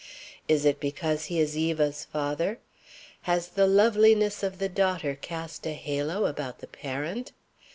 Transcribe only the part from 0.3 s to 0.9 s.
Is it